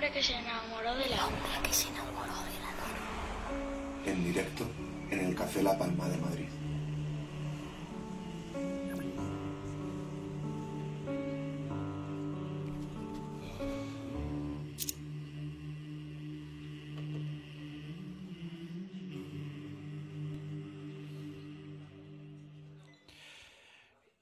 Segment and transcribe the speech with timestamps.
[0.00, 1.62] hombre que se enamoró de la luna.
[1.62, 2.54] que se enamoró de
[4.06, 4.10] la.
[4.10, 4.66] En directo
[5.10, 6.46] en el Café La Palma de Madrid.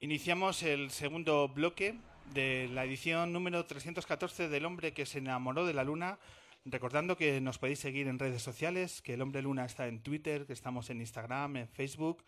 [0.01, 2.01] Iniciamos el segundo bloque
[2.35, 6.19] de la edición número 314 del hombre que se enamoró de la luna.
[6.65, 10.47] Recordando que nos podéis seguir en redes sociales, que el hombre luna está en Twitter,
[10.47, 12.25] que estamos en Instagram, en Facebook,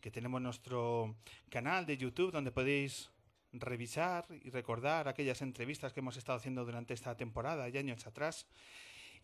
[0.00, 1.16] que tenemos nuestro
[1.48, 3.10] canal de YouTube donde podéis
[3.52, 8.46] revisar y recordar aquellas entrevistas que hemos estado haciendo durante esta temporada y años atrás.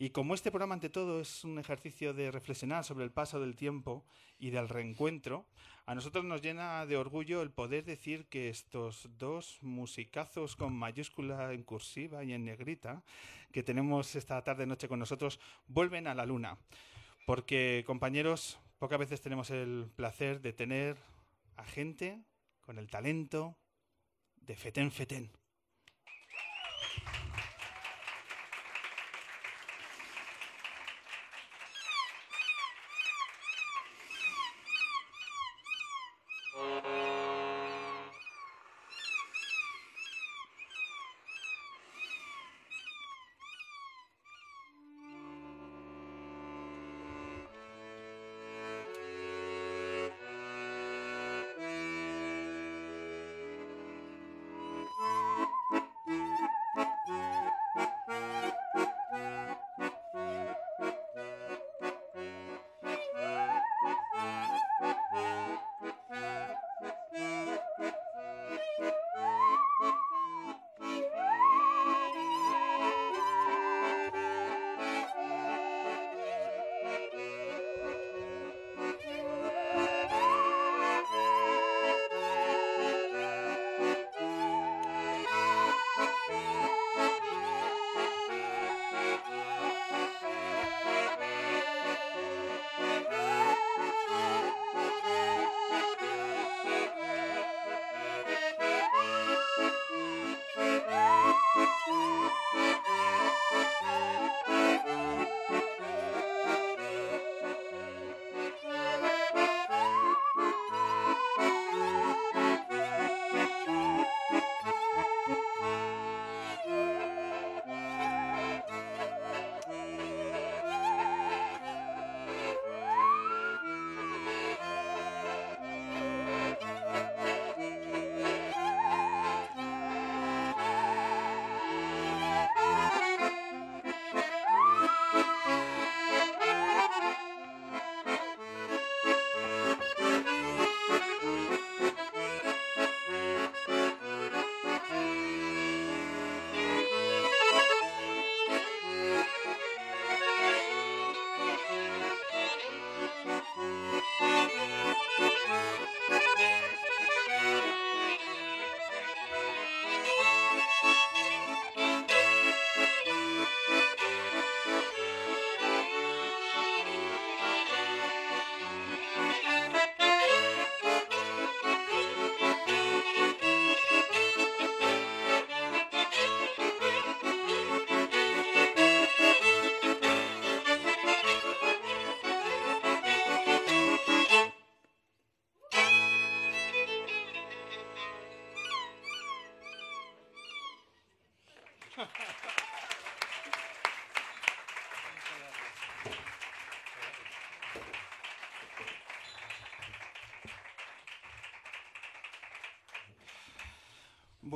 [0.03, 3.55] Y como este programa ante todo es un ejercicio de reflexionar sobre el paso del
[3.55, 4.05] tiempo
[4.37, 5.47] y del reencuentro,
[5.87, 11.53] a nosotros nos llena de orgullo el poder decir que estos dos musicazos con mayúscula
[11.53, 13.05] en cursiva y en negrita
[13.53, 16.59] que tenemos esta tarde noche con nosotros vuelven a la luna.
[17.25, 20.97] Porque compañeros, pocas veces tenemos el placer de tener
[21.55, 22.25] a gente
[22.63, 23.57] con el talento
[24.35, 25.42] de Feten Feten.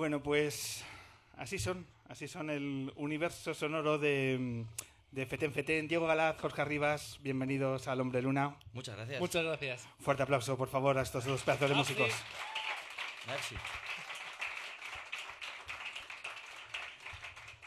[0.07, 0.85] Bueno, pues
[1.37, 4.65] así son, así son el universo sonoro de,
[5.11, 5.89] de Feten Feten.
[5.89, 8.55] Diego Galaz, Jorge Arribas, bienvenidos al Hombre Luna.
[8.73, 9.19] Muchas gracias.
[9.19, 9.89] Muchas gracias.
[9.99, 11.93] Fuerte aplauso, por favor, a estos dos pedazos de Merci.
[11.95, 12.21] músicos.
[13.27, 13.57] Merci.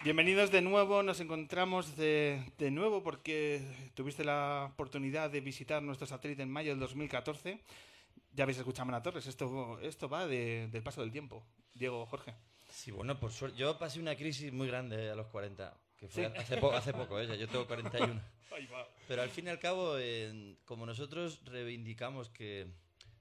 [0.05, 3.61] Bienvenidos de nuevo, nos encontramos de, de nuevo porque
[3.95, 7.59] tuviste la oportunidad de visitar nuestro satélite en mayo del 2014.
[8.33, 11.43] Ya habéis escuchado a Mana Torres, esto, esto va de- del paso del tiempo.
[11.73, 12.33] Diego, Jorge.
[12.71, 13.57] Sí, bueno, por suerte.
[13.57, 16.31] Yo pasé una crisis muy grande a los 40, que fue Sí.
[16.37, 17.37] hace, po- hace poco, ¿eh?
[17.37, 18.21] yo tengo 41.
[19.07, 22.67] Pero al fin y al cabo, eh, como nosotros reivindicamos que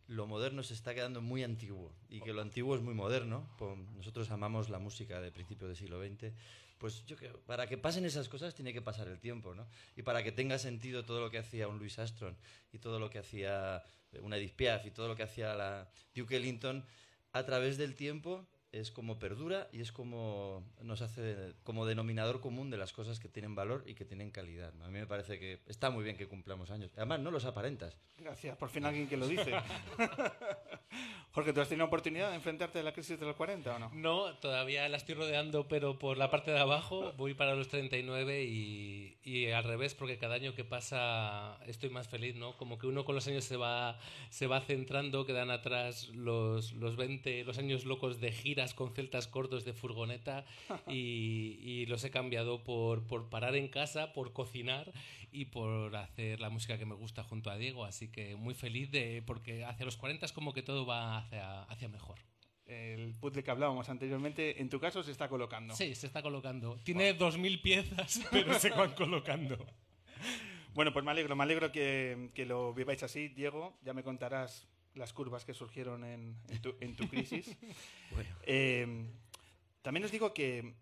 [0.07, 3.49] lo moderno se está quedando muy antiguo y que lo antiguo es muy moderno.
[3.59, 6.33] Pues nosotros amamos la música de principios del siglo XX.
[6.79, 9.67] Pues yo creo, para que pasen esas cosas tiene que pasar el tiempo, ¿no?
[9.97, 12.35] Y para que tenga sentido todo lo que hacía un Louis Armstrong
[12.73, 13.83] y todo lo que hacía
[14.23, 16.85] una Edith Piaf y todo lo que hacía la Duke Ellington,
[17.33, 22.71] a través del tiempo es como perdura y es como nos hace como denominador común
[22.71, 24.73] de las cosas que tienen valor y que tienen calidad.
[24.75, 24.85] ¿no?
[24.85, 26.93] A mí me parece que está muy bien que cumplamos años.
[26.97, 27.97] Además, no los aparentas.
[28.19, 29.53] Gracias, por fin alguien que lo dice.
[31.33, 33.91] Jorge, ¿tú has tenido oportunidad de enfrentarte a la crisis de los 40 o no?
[33.95, 38.45] No, todavía la estoy rodeando, pero por la parte de abajo voy para los 39
[38.45, 42.57] y, y al revés, porque cada año que pasa estoy más feliz, ¿no?
[42.57, 43.99] Como que uno con los años se va,
[44.31, 49.29] se va centrando, quedan atrás los, los 20, los años locos de giras con celtas
[49.29, 50.45] cortos de furgoneta
[50.89, 54.93] y, y los he cambiado por, por parar en casa, por cocinar
[55.31, 58.91] y por hacer la música que me gusta junto a Diego, así que muy feliz
[58.91, 62.19] de porque hacia los 40 es como que todo va hacia, hacia mejor.
[62.67, 65.75] El puzzle que hablábamos anteriormente, en tu caso se está colocando.
[65.75, 66.77] Sí, se está colocando.
[66.83, 69.57] Tiene 2.000 piezas, pero se van colocando.
[70.75, 73.29] Bueno, pues me alegro, me alegro que, que lo viváis así.
[73.29, 74.69] Diego, ya me contarás
[74.99, 77.57] las curvas que surgieron en, en, tu, en tu, crisis.
[78.11, 78.31] Bueno.
[78.43, 79.07] Eh,
[79.83, 80.75] también os digo que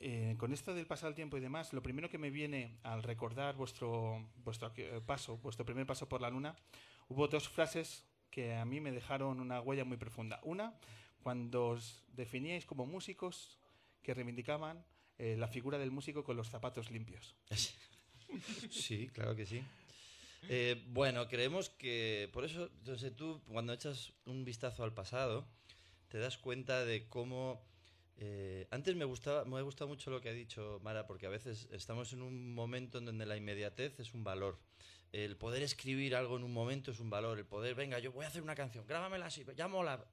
[0.00, 3.02] eh, con esto del pasar el tiempo y demás, lo primero que me viene al
[3.02, 6.54] recordar vuestro, vuestro eh, paso, vuestro primer paso por la luna,
[7.08, 10.38] hubo dos frases que a mí me dejaron una huella muy profunda.
[10.44, 10.78] Una,
[11.20, 13.58] cuando os definíais como músicos
[14.02, 14.84] que reivindicaban
[15.18, 17.34] eh, la figura del músico con los zapatos limpios.
[18.70, 19.62] Sí, claro que sí.
[20.50, 25.46] Eh, bueno, creemos que, por eso, sé, tú cuando echas un vistazo al pasado,
[26.08, 27.62] te das cuenta de cómo...
[28.16, 31.28] Eh, antes me gustaba, me ha gustado mucho lo que ha dicho Mara, porque a
[31.28, 34.58] veces estamos en un momento en donde la inmediatez es un valor.
[35.12, 37.38] El poder escribir algo en un momento es un valor.
[37.38, 40.04] El poder, venga, yo voy a hacer una canción, grábamela así, ya mola.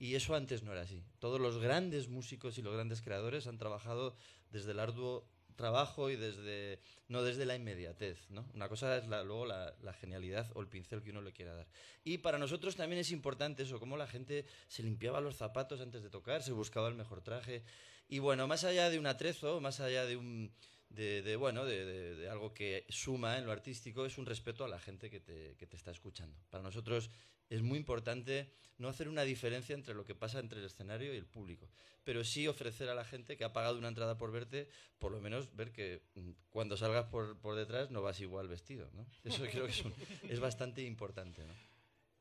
[0.00, 1.04] Y eso antes no era así.
[1.20, 4.16] Todos los grandes músicos y los grandes creadores han trabajado
[4.50, 5.24] desde el arduo
[5.60, 9.92] trabajo y desde no desde la inmediatez no una cosa es la, luego la, la,
[9.92, 11.68] genialidad o el pincel que uno le quiera dar.
[12.02, 16.02] Y para nosotros también es importante eso cómo la gente se limpiaba los zapatos antes
[16.02, 17.62] de tocar se buscaba el mejor traje.
[18.08, 20.50] Y bueno más allá de un atrezo más allá de un
[20.88, 24.64] de, de bueno de, de, de, algo que suma en lo artístico es un respeto
[24.64, 26.36] a la gente que te, que te está escuchando.
[26.50, 27.10] Para nosotros
[27.50, 31.18] es muy importante no hacer una diferencia entre lo que pasa entre el escenario y
[31.18, 31.68] el público,
[32.02, 35.20] pero sí ofrecer a la gente que ha pagado una entrada por verte, por lo
[35.20, 38.90] menos ver que mm, cuando salgas por, por detrás no vas igual vestido.
[38.94, 39.06] ¿no?
[39.24, 39.92] Eso creo que es, un,
[40.30, 41.44] es bastante importante.
[41.44, 41.52] ¿no?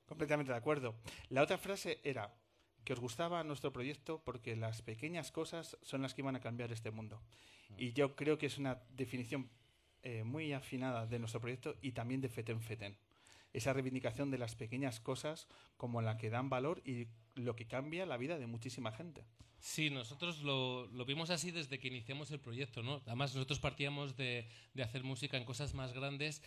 [0.05, 0.99] Completamente de acuerdo.
[1.29, 2.35] La otra frase era
[2.83, 6.73] que os gustaba nuestro proyecto porque las pequeñas cosas son las que iban a cambiar
[6.73, 7.21] este mundo.
[7.77, 9.49] Y yo creo que es una definición
[10.01, 12.97] eh, muy afinada de nuestro proyecto y también de Feten Feten
[13.53, 15.47] esa reivindicación de las pequeñas cosas
[15.77, 19.25] como la que dan valor y lo que cambia la vida de muchísima gente.
[19.59, 23.01] Sí, nosotros lo, vimos así desde que iniciamos el proyecto, ¿no?
[23.05, 26.41] Además, nosotros partíamos de, de hacer música en cosas más grandes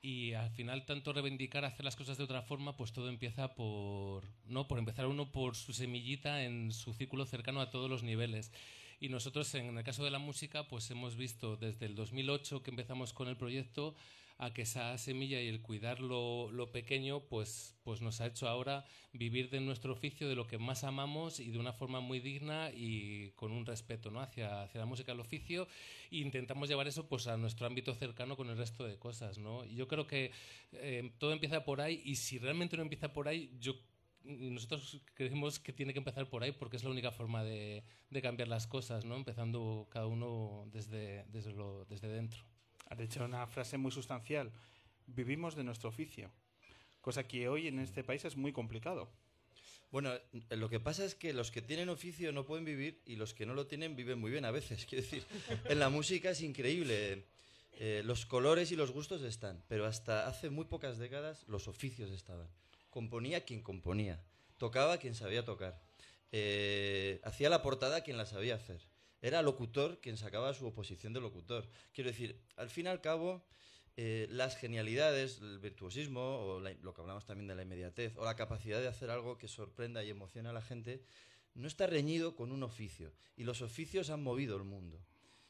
[0.00, 4.24] y al final tanto reivindicar hacer las cosas de otra forma pues todo empieza por
[4.46, 8.52] no por empezar uno por su semillita en su círculo cercano a todos los niveles
[9.00, 12.70] y nosotros en el caso de la música pues hemos visto desde el 2008 que
[12.70, 13.96] empezamos con el proyecto
[14.38, 18.84] a que esa semilla y el cuidar lo, pequeño pues, pues nos ha hecho ahora
[19.12, 22.70] vivir de nuestro oficio, de lo que más amamos y de una forma muy digna
[22.72, 24.20] y con un respeto ¿no?
[24.20, 25.66] hacia, hacia la música, el oficio
[26.12, 29.38] e intentamos llevar eso pues a nuestro ámbito cercano con el resto de cosas.
[29.38, 29.64] ¿no?
[29.64, 30.30] Y yo creo que
[30.72, 33.74] eh, todo empieza por ahí y si realmente no empieza por ahí, yo
[34.22, 38.22] nosotros creemos que tiene que empezar por ahí porque es la única forma de, de
[38.22, 39.16] cambiar las cosas, ¿no?
[39.16, 41.54] empezando cada uno desde, desde,
[41.88, 42.44] desde dentro.
[42.88, 44.50] Has dicho una frase muy sustancial.
[45.06, 46.30] Vivimos de nuestro oficio,
[47.00, 49.10] cosa que hoy en este país es muy complicado.
[49.90, 50.12] Bueno,
[50.50, 53.46] lo que pasa es que los que tienen oficio no pueden vivir y los que
[53.46, 54.84] no lo tienen viven muy bien a veces.
[54.88, 55.24] Quiero decir,
[55.64, 57.24] en la música es increíble.
[57.80, 62.10] Eh, los colores y los gustos están, pero hasta hace muy pocas décadas los oficios
[62.10, 62.48] estaban.
[62.90, 64.20] Componía quien componía,
[64.56, 65.80] tocaba quien sabía tocar,
[66.32, 68.80] eh, hacía la portada quien la sabía hacer
[69.20, 71.68] era locutor quien sacaba su oposición de locutor.
[71.92, 73.44] Quiero decir, al fin y al cabo,
[73.96, 78.36] eh, las genialidades, el virtuosismo, o lo que hablamos también de la inmediatez, o la
[78.36, 81.02] capacidad de hacer algo que sorprenda y emocione a la gente,
[81.54, 83.12] no está reñido con un oficio.
[83.36, 85.04] Y los oficios han movido el mundo.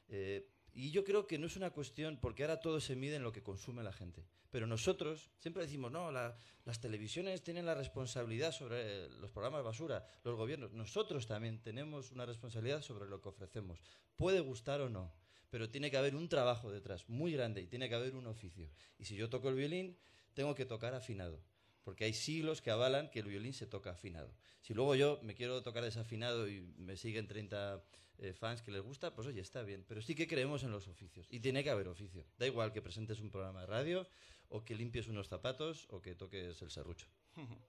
[0.08, 0.48] Eh,
[0.80, 3.32] y yo creo que no es una cuestión, porque ahora todo se mide en lo
[3.32, 4.24] que consume la gente.
[4.48, 10.06] Pero nosotros siempre decimos, no, la, las televisiones tienen la responsabilidad sobre los programas basura,
[10.22, 10.72] los gobiernos.
[10.72, 13.82] Nosotros también tenemos una responsabilidad sobre lo que ofrecemos.
[14.14, 15.12] Puede gustar o no,
[15.50, 18.70] pero tiene que haber un trabajo detrás muy grande y tiene que haber un oficio.
[19.00, 19.98] Y si yo toco el violín,
[20.32, 21.42] tengo que tocar afinado.
[21.82, 24.32] Porque hay siglos que avalan que el violín se toca afinado.
[24.60, 27.82] Si luego yo me quiero tocar desafinado y me siguen 30
[28.18, 29.84] eh, fans que les gusta, pues oye, está bien.
[29.86, 31.26] Pero sí que creemos en los oficios.
[31.30, 32.24] Y tiene que haber oficio.
[32.38, 34.06] Da igual que presentes un programa de radio,
[34.48, 37.06] o que limpies unos zapatos, o que toques el serrucho.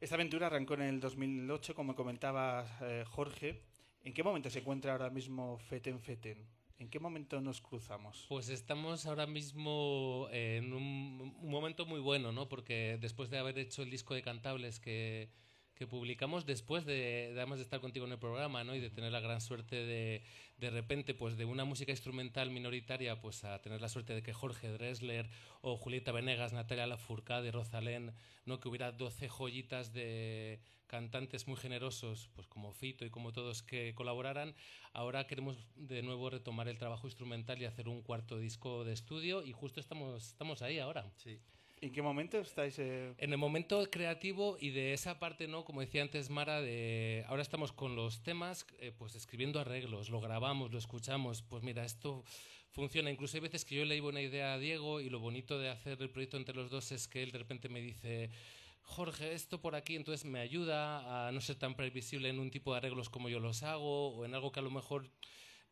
[0.00, 3.62] Esta aventura arrancó en el 2008, como comentaba eh, Jorge.
[4.02, 6.44] ¿En qué momento se encuentra ahora mismo Feten Feten?
[6.78, 8.26] ¿En qué momento nos cruzamos?
[8.28, 12.48] Pues estamos ahora mismo en un, un momento muy bueno, ¿no?
[12.48, 15.30] Porque después de haber hecho el disco de Cantables que,
[15.74, 16.94] que publicamos después de,
[17.32, 18.74] de, además de estar contigo en el programa, ¿no?
[18.74, 20.22] Y de tener la gran suerte de,
[20.58, 24.32] de repente, pues de una música instrumental minoritaria, pues a tener la suerte de que
[24.32, 25.28] Jorge Dressler
[25.60, 28.12] o Julieta Venegas, Natalia Lafourcade, Rosalén,
[28.44, 28.60] ¿no?
[28.60, 33.94] Que hubiera 12 joyitas de cantantes muy generosos, pues como Fito y como todos que
[33.94, 34.54] colaboraran.
[34.92, 39.42] Ahora queremos de nuevo retomar el trabajo instrumental y hacer un cuarto disco de estudio
[39.42, 41.10] y justo estamos, estamos ahí ahora.
[41.16, 41.40] Sí.
[41.82, 42.78] ¿En qué momento estáis?
[42.78, 43.12] Eh...
[43.18, 45.64] En el momento creativo y de esa parte, ¿no?
[45.64, 46.58] Como decía antes Mara,
[47.26, 51.84] ahora estamos con los temas, eh, pues escribiendo arreglos, lo grabamos, lo escuchamos, pues mira,
[51.84, 52.22] esto
[52.70, 53.10] funciona.
[53.10, 55.70] Incluso hay veces que yo le digo una idea a Diego y lo bonito de
[55.70, 58.30] hacer el proyecto entre los dos es que él de repente me dice,
[58.82, 62.70] Jorge, esto por aquí, entonces me ayuda a no ser tan previsible en un tipo
[62.70, 65.10] de arreglos como yo los hago o en algo que a lo mejor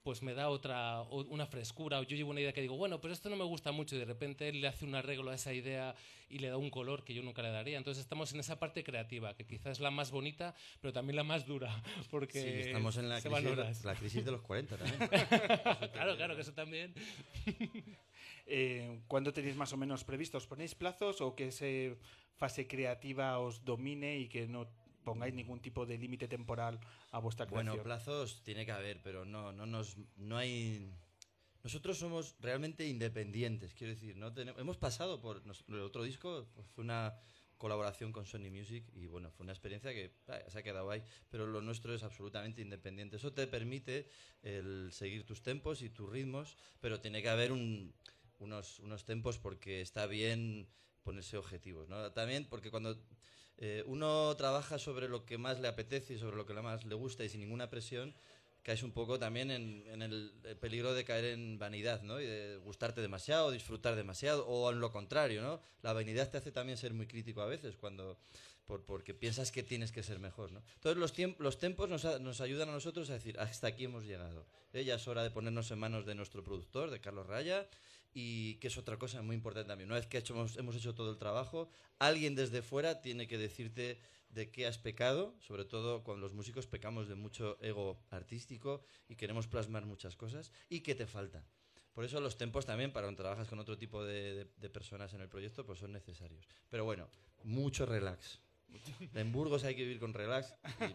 [0.03, 3.13] pues me da otra una frescura o yo llevo una idea que digo bueno pero
[3.13, 5.53] esto no me gusta mucho y de repente él le hace un arreglo a esa
[5.53, 5.95] idea
[6.29, 7.77] y le da un color que yo nunca le daría.
[7.77, 11.25] Entonces estamos en esa parte creativa que quizás es la más bonita pero también la
[11.25, 15.11] más dura porque sí, estamos en la crisis, la crisis de los 40 también.
[15.93, 16.95] Claro claro que eso también.
[18.53, 20.45] Eh, ¿cuándo tenéis más o menos previstos?
[20.47, 21.97] ¿ponéis plazos o que esa
[22.35, 24.67] fase creativa os domine y que no
[25.05, 26.81] pongáis ningún tipo de límite temporal
[27.11, 27.67] a vuestra creación.
[27.67, 30.91] Bueno, plazos tiene que haber, pero no, no, nos, no hay...
[31.63, 36.85] Nosotros somos realmente independientes, quiero decir, no tenemos, hemos pasado por el otro disco, fue
[36.85, 37.15] una
[37.61, 41.05] colaboración con Sony Music y bueno, fue una experiencia que ah, se ha quedado ahí,
[41.29, 43.17] pero lo nuestro es absolutamente independiente.
[43.17, 44.09] Eso te permite
[44.43, 47.93] el seguir tus tempos y tus ritmos, pero tiene que haber un,
[48.39, 50.69] unos, unos tempos porque está bien
[51.03, 52.11] ponerse objetivos, ¿no?
[52.13, 52.99] También porque cuando
[53.61, 56.95] eh, uno trabaja sobre lo que más le apetece y sobre lo que más le
[56.95, 58.15] gusta y sin ninguna presión,
[58.63, 62.21] caes un poco también en, el, el peligro de caer en vanidad, ¿no?
[62.21, 65.61] Y de gustarte demasiado, disfrutar demasiado, o en lo contrario, ¿no?
[65.83, 68.19] La vanidad te hace también ser muy crítico a veces cuando
[68.65, 70.63] por, porque piensas que tienes que ser mejor, ¿no?
[70.77, 73.85] Entonces los, tiemp los tempos nos, a, nos, ayudan a nosotros a decir, hasta aquí
[73.85, 74.47] hemos llegado.
[74.73, 74.85] ¿eh?
[74.85, 77.69] Ya es hora de ponernos en manos de nuestro productor, de Carlos Raya,
[78.13, 79.89] y que es otra cosa muy importante también.
[79.89, 83.39] Una vez que hecho, hemos, hemos hecho todo el trabajo, alguien desde fuera tiene que
[83.39, 84.01] decirte
[84.31, 89.17] de qué has pecado, sobre todo cuando los músicos pecamos de mucho ego artístico y
[89.17, 91.45] queremos plasmar muchas cosas, y qué te falta.
[91.93, 95.13] Por eso los tempos también, para cuando trabajas con otro tipo de, de, de personas
[95.15, 96.47] en el proyecto, pues son necesarios.
[96.69, 97.09] Pero bueno,
[97.43, 98.41] mucho relax.
[99.15, 100.55] En Burgos hay que vivir con relax.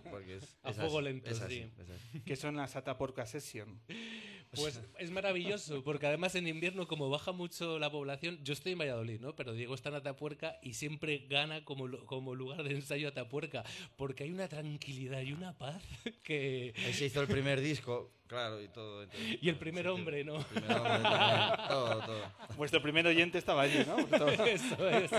[0.10, 1.72] Porque es, a es fuego así, lento, es así, sí.
[1.82, 2.20] es así.
[2.22, 3.82] ¿Qué son las Ataporca Session?
[4.56, 8.80] Pues es maravilloso, porque además en invierno, como baja mucho la población, yo estoy en
[8.80, 9.36] Valladolid, ¿no?
[9.36, 13.64] Pero Diego está en Atapuerca y siempre gana como, como lugar de ensayo Atapuerca,
[13.96, 15.84] porque hay una tranquilidad y una paz
[16.24, 16.74] que...
[16.86, 19.04] Ahí se hizo el primer disco, claro, y todo.
[19.04, 20.38] Entonces, y el primer hombre, ¿no?
[20.38, 21.10] El primer hombre
[21.68, 22.32] todo, todo.
[22.58, 24.06] Vuestro primer oyente estaba allí, ¿no?
[24.18, 24.30] Todo.
[24.30, 25.12] Eso es.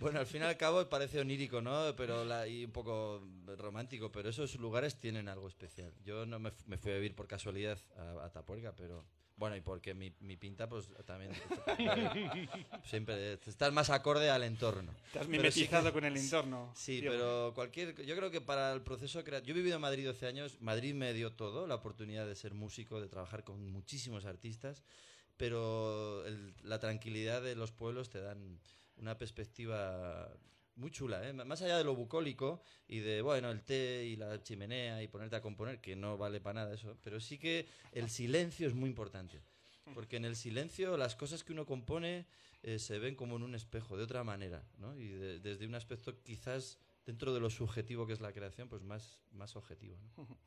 [0.00, 1.94] Bueno, al fin y al cabo parece onírico, ¿no?
[1.96, 3.22] Pero la, y un poco
[3.58, 5.92] romántico, pero esos lugares tienen algo especial.
[6.04, 9.04] Yo no me, me fui a vivir por casualidad a, a Tapuerca, pero
[9.36, 11.32] bueno, y porque mi, mi pinta, pues también
[12.84, 14.94] siempre estás más acorde al entorno.
[15.12, 16.72] Te has mimetizado sí con el entorno.
[16.76, 17.10] Sí, tío.
[17.10, 18.00] pero cualquier.
[18.04, 19.48] Yo creo que para el proceso creativo.
[19.48, 20.60] Yo he vivido en Madrid 12 años.
[20.60, 24.84] Madrid me dio todo, la oportunidad de ser músico, de trabajar con muchísimos artistas,
[25.36, 28.60] pero el, la tranquilidad de los pueblos te dan
[28.96, 30.30] una perspectiva
[30.76, 31.32] muy chula, ¿eh?
[31.32, 35.36] más allá de lo bucólico y de, bueno, el té y la chimenea y ponerte
[35.36, 38.88] a componer, que no vale para nada eso, pero sí que el silencio es muy
[38.88, 39.42] importante,
[39.94, 42.26] porque en el silencio las cosas que uno compone
[42.62, 44.64] eh, se ven como en un espejo, de otra manera,
[44.96, 48.82] y de, desde un aspecto quizás dentro de lo subjetivo que es la creación, pues
[48.82, 49.96] más, más objetivo.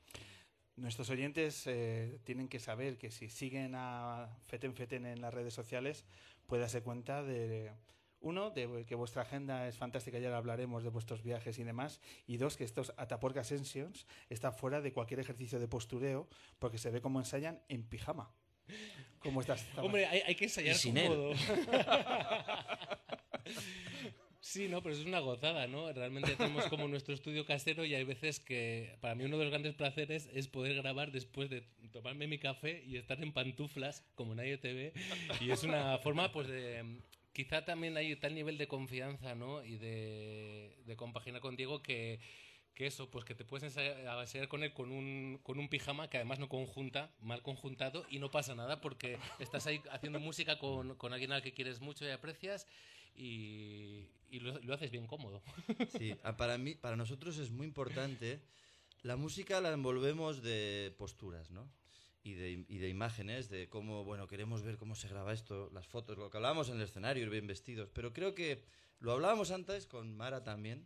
[0.75, 5.53] Nuestros oyentes eh, tienen que saber que si siguen a Feten Feten en las redes
[5.53, 6.05] sociales,
[6.45, 7.71] puede darse cuenta de
[8.19, 12.01] uno, de que vuestra agenda es fantástica, ya hablaremos de vuestros viajes y demás.
[12.25, 16.27] Y dos, que estos Ataporca Sessions están fuera de cualquier ejercicio de postureo
[16.59, 18.31] porque se ve como ensayan en pijama.
[19.19, 19.65] ¿Cómo estás?
[19.77, 21.33] Hombre, hay, hay, que ensayar sin cómodo.
[24.47, 25.91] Sí, no, pero es una gozada, ¿no?
[25.91, 29.51] Realmente tenemos como nuestro estudio casero y hay veces que para mí uno de los
[29.51, 34.36] grandes placeres es poder grabar después de tomarme mi café y estar en pantuflas como
[34.36, 34.93] nadie te ve
[35.41, 37.01] y es una forma pues de
[37.38, 39.63] quizá también hay tal nivel de confianza, ¿no?
[39.63, 42.20] Y de, de compaginar con Diego que
[42.74, 47.12] eso, pues que te puedes ensayar con él con un, pijama que además no conjunta,
[47.20, 51.44] mal conjuntado, y no pasa nada porque estás ahí haciendo música con, con alguien al
[51.44, 52.65] que quieres mucho y aprecias
[53.15, 55.44] y, lo, lo haces bien cómodo.
[55.96, 58.41] Sí, para mí, para nosotros es muy importante.
[59.03, 61.70] La música la envolvemos de posturas, ¿no?
[62.24, 65.88] Y de, y de imágenes, de cómo, bueno, queremos ver cómo se graba esto, las
[65.88, 67.89] fotos, lo que hablábamos en el escenario, ir bien vestidos.
[67.93, 68.63] Pero creo que
[69.00, 70.86] lo hablábamos antes con Mara también,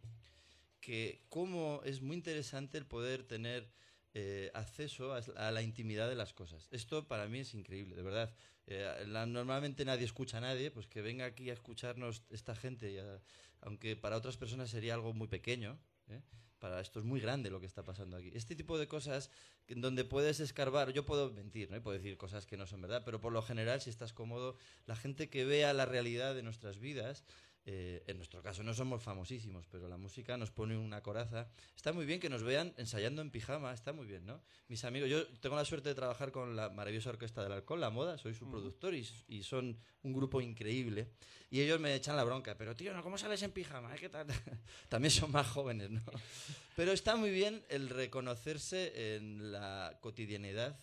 [0.79, 3.71] que cómo es muy interesante el poder tener
[4.13, 6.67] eh, acceso a, a la intimidad de las cosas.
[6.71, 8.33] Esto para mí es increíble, de verdad.
[8.67, 12.99] Eh, la- normalmente nadie escucha a nadie, pues que venga aquí a escucharnos esta gente,
[12.99, 13.21] a-
[13.61, 16.21] aunque para otras personas sería algo muy pequeño, ¿eh?
[16.61, 18.31] Para esto es muy grande lo que está pasando aquí.
[18.35, 19.31] Este tipo de cosas
[19.67, 21.81] donde puedes escarbar, yo puedo mentir, ¿no?
[21.81, 24.95] Puedo decir cosas que no son verdad, pero por lo general, si estás cómodo, la
[24.95, 27.25] gente que vea la realidad de nuestras vidas,
[27.65, 31.47] eh, en nuestro caso no somos famosísimos, pero la música nos pone una coraza.
[31.75, 34.41] Está muy bien que nos vean ensayando en pijama, está muy bien, ¿no?
[34.67, 37.91] Mis amigos, yo tengo la suerte de trabajar con la maravillosa Orquesta del Alcohol, La
[37.91, 41.09] Moda, soy su productor y, y son un grupo increíble.
[41.51, 43.03] Y ellos me echan la bronca, pero tío, ¿no?
[43.03, 43.93] ¿cómo sales en pijama?
[43.93, 43.99] eh?
[43.99, 44.25] ¿Qué tal?
[44.89, 46.01] También son más jóvenes, ¿no?
[46.75, 50.79] Pero está muy bien el reconocerse en la cotidianidad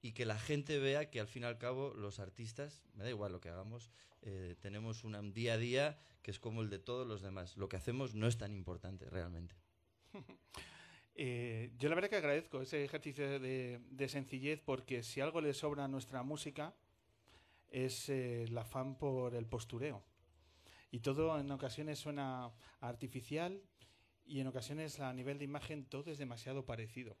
[0.00, 3.10] y que la gente vea que al fin y al cabo los artistas, me da
[3.10, 3.90] igual lo que hagamos,
[4.26, 7.56] eh, tenemos un día a día que es como el de todos los demás.
[7.58, 9.54] Lo que hacemos no es tan importante realmente.
[11.16, 15.54] Eh, yo la verdad que agradezco ese ejercicio de, de sencillez porque si algo le
[15.54, 16.74] sobra a nuestra música
[17.68, 20.02] es eh, el afán por el postureo.
[20.90, 22.50] Y todo en ocasiones suena
[22.80, 23.62] artificial
[24.24, 27.16] y en ocasiones a nivel de imagen todo es demasiado parecido.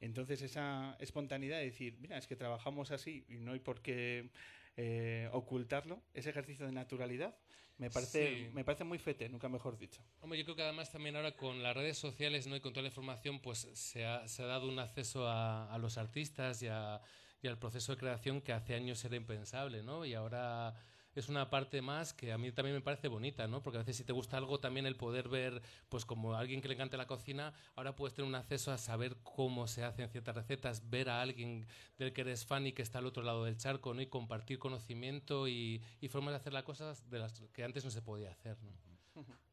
[0.00, 4.30] Entonces esa espontaneidad de decir, mira, es que trabajamos así y no hay por qué
[4.76, 7.36] eh, ocultarlo, ese ejercicio de naturalidad,
[7.78, 8.50] me parece, Sí.
[8.54, 10.02] me parece muy fete, nunca mejor dicho.
[10.20, 12.56] Hombre, yo creo que además también ahora con las redes sociales ¿no?
[12.56, 15.78] y con toda la información, pues se ha, se ha dado un acceso a, a
[15.78, 17.00] los artistas y, a-
[17.42, 20.06] y al proceso de creación que hace años era impensable, ¿no?
[20.06, 20.74] Y ahora
[21.20, 23.62] es una parte más que a mí también me parece bonita, ¿no?
[23.62, 26.60] Porque a veces si te gusta algo también el poder ver, pues como a alguien
[26.60, 30.08] que le encanta la cocina, ahora puedes tener un acceso a saber cómo se hacen
[30.10, 31.66] ciertas recetas, ver a alguien
[31.98, 34.02] del que eres fan y que está al otro lado del charco, ¿no?
[34.02, 37.90] Y compartir conocimiento y, y formas de hacer las cosas de las que antes no
[37.90, 38.72] se podía hacer, ¿no?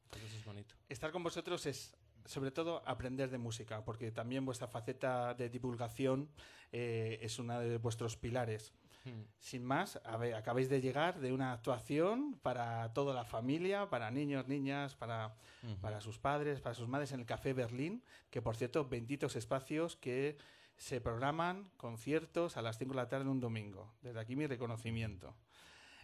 [0.09, 0.75] Pues eso es bonito.
[0.89, 1.95] Estar con vosotros es,
[2.25, 6.29] sobre todo, aprender de música, porque también vuestra faceta de divulgación
[6.71, 8.73] eh, es uno de vuestros pilares.
[9.05, 9.23] Hmm.
[9.39, 14.09] Sin más, a ver, acabáis de llegar de una actuación para toda la familia, para
[14.11, 15.35] niños, niñas, para,
[15.81, 19.97] para sus padres, para sus madres en el Café Berlín, que por cierto, benditos espacios
[19.97, 20.37] que
[20.77, 23.93] se programan conciertos a las 5 de la tarde un domingo.
[24.01, 25.35] Desde aquí mi reconocimiento.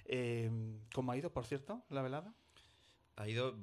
[0.05, 0.49] Eh,
[0.93, 2.33] ¿Cómo ha ido, por cierto, la velada?
[3.15, 3.53] Ha ido,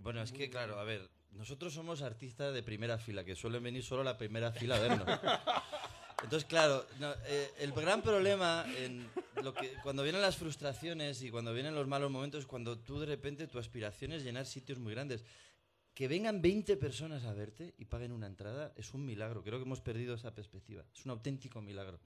[0.00, 3.82] bueno, es que claro, a ver, nosotros somos artistas de primera fila, que suelen venir
[3.82, 5.06] solo a la primera fila a vernos.
[6.22, 9.08] Entonces, claro, no, eh, el gran problema en
[9.42, 13.00] lo que, cuando vienen las frustraciones y cuando vienen los malos momentos es cuando tú
[13.00, 15.24] de repente tu aspiración es llenar sitios muy grandes.
[15.94, 19.42] Que vengan 20 personas a verte y paguen una entrada es un milagro.
[19.42, 20.84] Creo que hemos perdido esa perspectiva.
[20.94, 22.00] Es un auténtico milagro.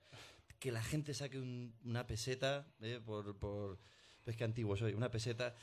[0.58, 3.78] Que la gente saque un- una peseta eh, por, por...
[4.24, 5.54] Es que antiguo soy, una peseta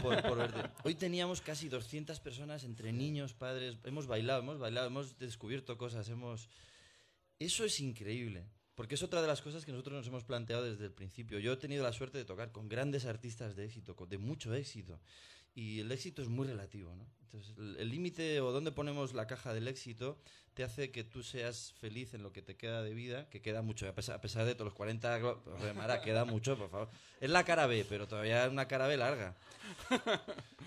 [0.00, 0.70] por, por verte.
[0.84, 3.78] Hoy teníamos casi 200 personas entre niños, padres.
[3.82, 6.48] Hemos bailado, hemos bailado, hemos descubierto cosas, hemos...
[7.38, 10.86] Eso es increíble, porque es otra de las cosas que nosotros nos hemos planteado desde
[10.86, 11.38] el principio.
[11.38, 14.98] Yo he tenido la suerte de tocar con grandes artistas de éxito, de mucho éxito,
[15.56, 17.04] y el éxito es muy relativo, ¿no?
[17.22, 20.16] Entonces, el límite o dónde ponemos la caja del éxito
[20.54, 23.60] te hace que tú seas feliz en lo que te queda de vida, que queda
[23.60, 26.70] mucho, a pesar, a pesar de todos los 40, glo- joder, Mara, queda mucho, por
[26.70, 26.88] favor.
[27.20, 29.34] Es la cara B, pero todavía es una cara B larga.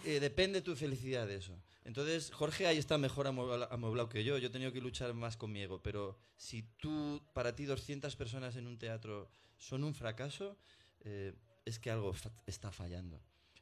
[0.05, 1.53] Eh, depende tu felicidad de eso.
[1.83, 4.37] Entonces, Jorge ahí está mejor amuebla- amueblado que yo.
[4.37, 5.81] Yo he tenido que luchar más con mi ego.
[5.83, 10.57] Pero si tú, para ti, 200 personas en un teatro son un fracaso,
[11.01, 11.33] eh,
[11.65, 13.19] es que algo fa- está fallando.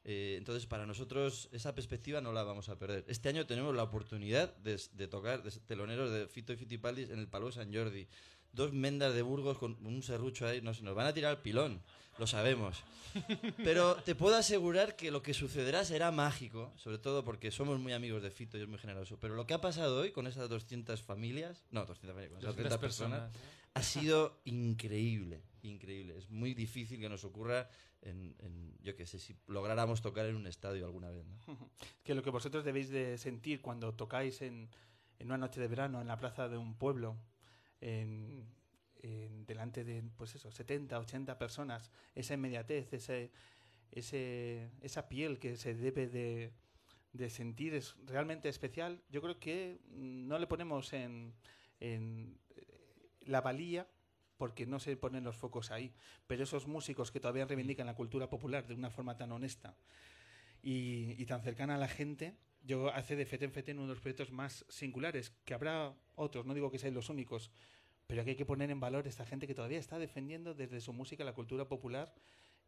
[0.09, 3.03] Eh, entonces, para nosotros, esa perspectiva no la vamos a perder.
[3.09, 7.19] Este año tenemos la oportunidad de, de tocar de teloneros de Fito y Fitipaldis en
[7.19, 8.07] el Palau San Jordi.
[8.53, 10.61] Dos mendas de Burgos con un serrucho ahí.
[10.61, 11.81] Nos, nos van a tirar al pilón,
[12.17, 12.81] lo sabemos.
[13.57, 17.91] Pero te puedo asegurar que lo que sucederá será mágico, sobre todo porque somos muy
[17.91, 19.17] amigos de Fito y es muy generoso.
[19.19, 22.55] Pero lo que ha pasado hoy con esas 200 familias, no, 200 familias, con esas
[22.55, 23.45] 200 200 personas, personas.
[23.45, 23.71] ¿eh?
[23.73, 25.41] ha sido increíble.
[25.67, 26.17] Increíble.
[26.17, 27.69] Es muy difícil que nos ocurra
[28.01, 28.35] en,
[28.81, 31.25] yo qué sé, si lográramos tocar en un estadio alguna vez.
[32.03, 34.69] Que lo que vosotros debéis de sentir cuando tocáis en,
[35.19, 37.17] en una noche de verano en la plaza de un pueblo,
[39.47, 43.31] delante de, pues eso, 70, 80 personas, esa inmediatez, ese,
[43.91, 46.51] ese, esa piel que se debe de,
[47.13, 49.01] de sentir es realmente especial.
[49.09, 51.33] Yo creo que no le ponemos en,
[51.79, 52.37] en
[53.21, 53.87] la valía
[54.37, 55.93] porque no se ponen los focos ahí.
[56.27, 59.75] Pero esos músicos que todavía reivindican la cultura popular de una forma tan honesta
[60.61, 63.99] y, tan cercana a la gente, yo hace de Fete en Fete uno de los
[63.99, 67.51] proyectos más singulares, que habrá otros, no digo que sean los únicos,
[68.07, 70.93] pero que hay que poner en valor esta gente que todavía está defendiendo desde su
[70.93, 72.13] música la cultura popular,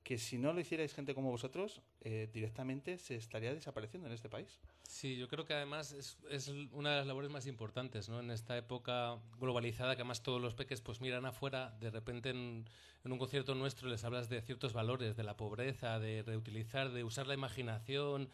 [0.04, 4.30] que si no lo hicierais gente como vosotros, eh, directamente se estaría desapareciendo en este
[4.30, 4.60] país.
[4.84, 8.20] Sí, yo creo que además es, es una de las labores más importantes, ¿no?
[8.20, 12.66] En esta época globalizada, que además todos los peques pues miran afuera, de repente en,
[13.04, 17.04] en un concierto nuestro les hablas de ciertos valores, de la pobreza, de reutilizar, de
[17.04, 18.30] usar la imaginación,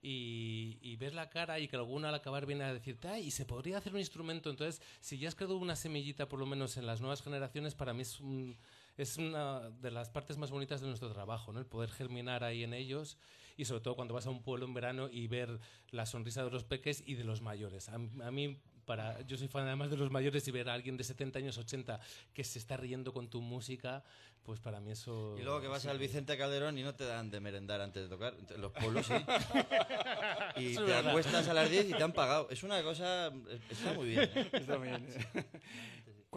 [0.00, 3.30] y, y, ves la cara y que alguna al acabar viene a decirte, ay, y
[3.32, 4.48] se podría hacer un instrumento.
[4.48, 7.92] Entonces, si ya has creado una semillita, por lo menos en las nuevas generaciones, para
[7.92, 8.56] mí es, un,
[8.98, 11.60] es una de las partes más bonitas de nuestro trabajo, ¿no?
[11.60, 13.16] El poder germinar ahí en ellos
[13.56, 15.58] y sobre todo cuando vas a un pueblo en verano y ver
[15.90, 17.88] la sonrisa de los peques y de los mayores.
[17.88, 20.96] A, a mí para, yo soy fan además de los mayores y ver a alguien
[20.96, 22.00] de 70 años, 80
[22.32, 24.02] que se está riendo con tu música,
[24.42, 25.36] pues para mí eso...
[25.38, 25.88] Y luego que vas sí.
[25.88, 29.04] al Vicente Calderón y no te dan de merendar antes de tocar, en los pueblos
[29.04, 29.12] sí.
[30.56, 32.48] y te acuestas a las 10 y te han pagado.
[32.48, 33.30] Es una cosa...
[33.70, 34.30] Está muy bien.
[34.34, 34.48] ¿eh?
[34.54, 35.06] Está muy bien.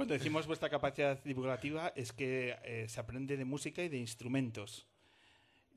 [0.01, 4.87] Cuando decimos vuestra capacidad divulgativa es que eh, se aprende de música y de instrumentos.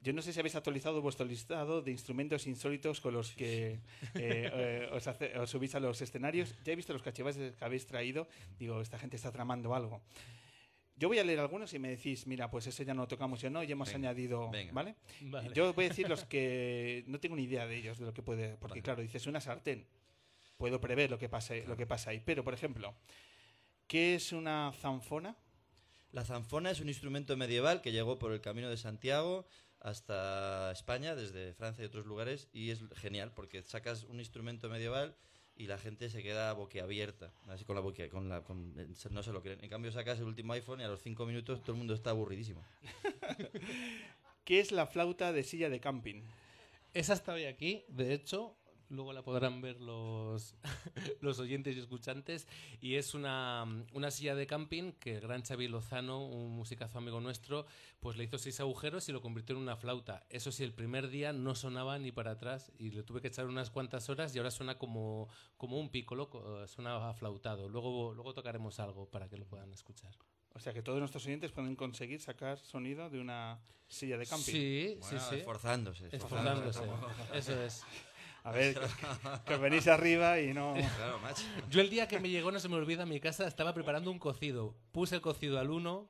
[0.00, 3.80] Yo no sé si habéis actualizado vuestro listado de instrumentos insólitos con los que eh,
[4.14, 6.56] eh, os, hace, os, subís a los escenarios.
[6.64, 8.26] Ya he visto los cachivaches que habéis traído.
[8.58, 10.00] Digo, esta gente está tramando algo.
[10.96, 13.42] Yo voy a leer algunos y me decís, mira, pues eso ya no lo tocamos
[13.42, 14.72] yo, no, ya hemos Venga, añadido, venga.
[14.72, 14.94] ¿vale?
[15.20, 15.50] Vale.
[15.52, 18.22] Yo voy a decir los que no tengo ni idea de ellos, de lo que
[18.22, 18.82] puede, porque Vale.
[18.82, 19.87] claro, dices una sartén,
[20.56, 22.22] puedo prever lo que pasa, lo que pasa ahí.
[22.24, 22.94] Pero, por ejemplo,
[23.86, 25.36] ¿qué es una zanfona?
[26.12, 29.46] La zanfona es un instrumento medieval que llegó por el camino de Santiago
[29.80, 35.14] hasta España, desde Francia y otros lugares, y es genial porque sacas un instrumento medieval
[35.56, 38.74] y la gente se queda boquiabierta, así con la boquia, con la, con-
[39.10, 39.62] no se lo creen.
[39.62, 42.10] En cambio sacas el último iPhone y a los cinco minutos todo el mundo está
[42.10, 42.64] aburridísimo.
[44.44, 46.22] ¿Qué es la flauta de silla de camping?
[46.92, 48.56] Esa está hoy aquí, de hecho,
[48.94, 50.54] luego la podrán ver los,
[51.20, 52.46] los oyentes y escuchantes,
[52.80, 57.20] y es una, una silla de camping que el gran Xavi Lozano, un musicazo amigo
[57.20, 57.66] nuestro,
[58.00, 60.24] pues le hizo seis agujeros y lo convirtió en una flauta.
[60.30, 63.46] Eso sí, el primer día no sonaba ni para atrás y le tuve que echar
[63.46, 67.68] unas cuantas horas y ahora suena como, como un pícolo, co- suena aflautado.
[67.68, 70.14] Luego, luego tocaremos algo para que lo puedan escuchar.
[70.57, 74.52] O sea que todos nuestros oyentes pueden conseguir sacar sonido de una silla de camping.
[74.52, 75.35] Sí, Bueno, sí, sí.
[75.40, 76.09] esforzándose.
[76.12, 76.80] Esforzándose.
[77.35, 77.83] Eso es.
[78.44, 78.80] A ver, que,
[79.46, 80.74] que os venís arriba y no...
[80.96, 81.42] Claro, macho.
[81.70, 84.11] Yo el día que me llegó, no se me olvida, a mi casa estaba preparando
[84.11, 84.74] un cocido.
[84.92, 86.09] Puse el cocido al uno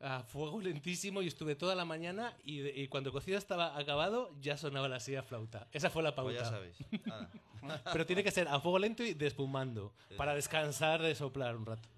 [0.00, 4.32] a fuego lentísimo y estuve toda la mañana y, y cuando el cocido estaba acabado
[4.40, 5.66] ya sonaba la silla flauta.
[5.72, 6.56] Esa fue la Pues ya pauta.
[6.56, 6.76] sabéis.
[7.06, 7.82] Nada.
[7.92, 11.88] Pero tiene que ser a fuego lento y despumando para descansar de soplar un rato.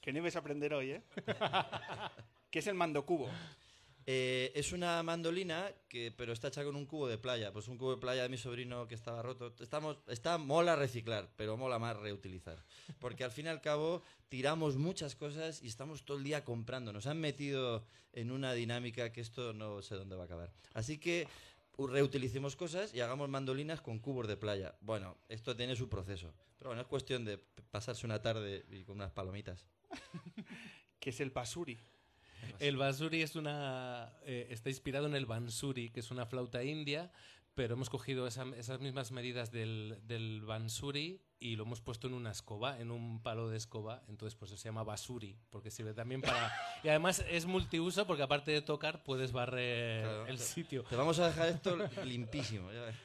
[0.00, 1.02] Que no ibais a aprender hoy, ¿eh?
[2.50, 3.28] ¿Qué es el mando cubo?
[4.08, 7.52] Eh, es una mandolina que pero está hecha con un cubo de playa.
[7.52, 9.52] Pues un cubo de playa de mi sobrino que estaba roto.
[9.58, 12.64] Estamos, está mola reciclar, pero mola más reutilizar.
[13.00, 16.92] Porque al fin y al cabo tiramos muchas cosas y estamos todo el día comprando.
[16.92, 20.52] Nos han metido en una dinámica que esto no sé dónde va a acabar.
[20.72, 21.26] Así que
[21.76, 24.76] reutilicemos cosas y hagamos mandolinas con cubos de playa.
[24.82, 26.32] Bueno, esto tiene su proceso.
[26.58, 29.66] Pero bueno, es cuestión de pasarse una tarde y con unas palomitas.
[31.00, 31.78] ¿Qué es el pasuri?
[32.58, 37.10] El basuri es una eh, está inspirado en el bansuri, que es una flauta india,
[37.54, 42.14] pero hemos cogido esa- esas mismas medidas del, del bansuri y lo hemos puesto en
[42.14, 46.20] una escoba, en un palo de escoba, entonces pues se llama basuri, porque sirve también
[46.22, 46.52] para
[46.84, 50.26] y además es multiuso porque aparte de tocar puedes barrer Claro.
[50.26, 50.82] el sitio.
[50.84, 52.70] Te vamos a dejar esto limpísimo.
[52.72, 52.96] ya ves.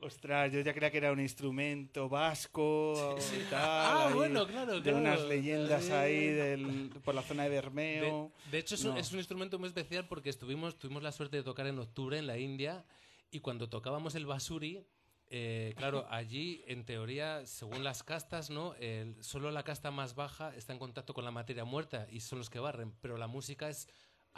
[0.00, 3.60] Ostras, yo ya creía que era un instrumento vasco y tal.
[3.60, 4.98] Ah, ahí, bueno, claro, De claro.
[4.98, 5.92] unas leyendas Sí.
[5.92, 8.30] ahí del, por la zona de Bermeo.
[8.44, 9.00] De, de hecho, es, un, No.
[9.00, 12.28] es un instrumento muy especial porque estuvimos, tuvimos la suerte de tocar en octubre en
[12.28, 12.84] la India
[13.32, 14.86] y cuando tocábamos el basuri,
[15.30, 18.74] eh, claro, allí, en teoría, según las castas, ¿no?
[19.18, 22.50] Solo la casta más baja está en contacto con la materia muerta y son los
[22.50, 23.88] que barren, pero la música es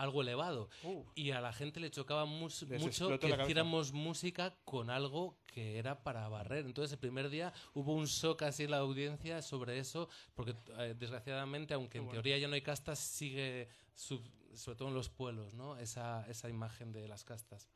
[0.01, 0.69] algo elevado.
[0.83, 1.05] Uh.
[1.15, 6.29] Y a la gente le chocaba mucho que hiciéramos música con algo que era para
[6.29, 6.67] barrer.
[6.67, 10.95] Entonces, el primer día hubo un shock así en la audiencia sobre eso, porque eh,
[10.99, 15.55] desgraciadamente, aunque en teoría ya no hay castas, sigue, sub- sobre todo en los pueblos,
[15.55, 15.77] ¿no?
[15.77, 17.69] esa, esa imagen de las castas.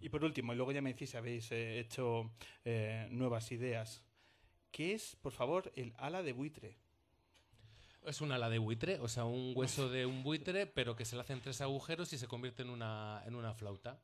[0.00, 2.32] Y por último, y luego ya me decís si habéis eh, hecho
[2.64, 4.02] eh, nuevas ideas.
[4.72, 6.76] ¿Qué es, por favor, el ala de buitre?
[8.08, 11.14] Es un ala de buitre, o sea, un hueso de un buitre, pero que se
[11.14, 14.00] le hacen tres agujeros y se convierte en una, en una flauta.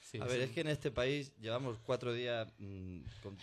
[0.00, 3.38] Sí, A ver, es que en este país llevamos cuatro días mm, con,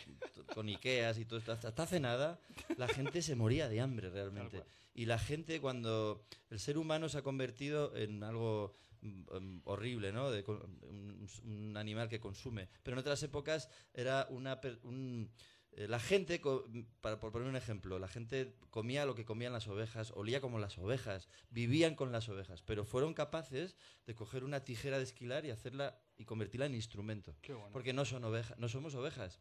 [0.54, 1.52] con Ikeas y todo esto.
[1.52, 2.40] Hasta, hasta hace nada,
[2.78, 4.64] la gente se moría de hambre realmente.
[4.94, 9.08] Y la gente, cuando el ser humano se ha convertido en algo mm,
[9.38, 10.30] mm, horrible, ¿no?
[10.32, 12.68] De un, un animal que consume.
[12.84, 14.62] Pero en otras épocas era una.
[14.62, 15.32] per- un-
[15.72, 16.42] la gente,
[17.00, 20.60] para, por poner un ejemplo, la gente comía lo que comían las ovejas, olía como
[20.60, 25.46] las ovejas, vivían con las ovejas, pero fueron capaces de coger una tijera de esquilar
[25.46, 27.36] y hacerla y convertirla en instrumento.
[27.42, 27.72] Qué bueno.
[27.72, 29.40] Porque no son ovejas, no somos ovejas.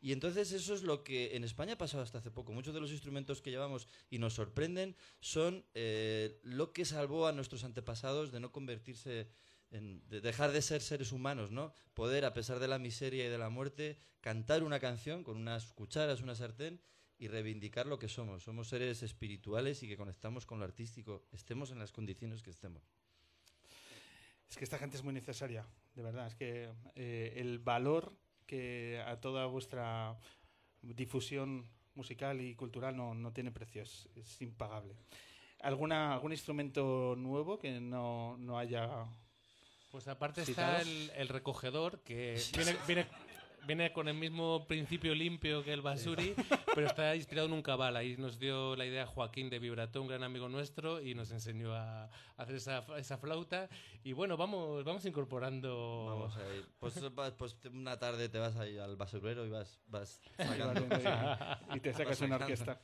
[0.00, 2.52] Y entonces eso es lo que en España ha pasado hasta hace poco.
[2.52, 7.32] Muchos de los instrumentos que llevamos y nos sorprenden son eh, lo que salvó a
[7.32, 9.28] nuestros antepasados de no convertirse
[9.70, 11.72] dejar de ser seres humanos, ¿no?
[11.94, 15.72] Poder, a pesar de la miseria y de la muerte, cantar una canción con unas
[15.72, 16.80] cucharas, una sartén
[17.18, 18.42] y reivindicar lo que somos.
[18.42, 22.82] Somos seres espirituales y que conectamos con lo artístico, estemos en las condiciones que estemos.
[24.48, 26.26] Es que esta gente es muy necesaria, de verdad.
[26.26, 28.12] Es que eh, el valor
[28.46, 30.18] que a toda vuestra
[30.82, 34.96] difusión musical y cultural no, no tiene precio, es, es impagable.
[35.60, 39.06] ¿Alguna, ¿Algún instrumento nuevo que no, no haya
[39.90, 43.06] Pues aparte está el, el recogedor, que viene, viene,
[43.66, 46.34] viene con el mismo principio limpio que el basuri,
[46.74, 47.96] pero está inspirado en un cabal.
[47.96, 51.74] Ahí nos dio la idea Joaquín de Vibrato, un gran amigo nuestro, y nos enseñó
[51.74, 53.68] a hacer esa, esa flauta.
[54.02, 56.06] Y bueno, vamos, vamos incorporando...
[56.06, 56.66] Vamos a ir.
[56.78, 56.94] Pues,
[57.38, 60.86] pues una tarde te vas ahí al basurero y vas, vas sacando.
[61.72, 62.80] y, y te sacas una orquesta?